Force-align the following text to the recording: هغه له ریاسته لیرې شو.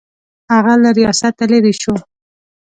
هغه 0.53 0.73
له 0.83 0.89
ریاسته 0.97 1.43
لیرې 1.51 1.73
شو. 1.81 1.95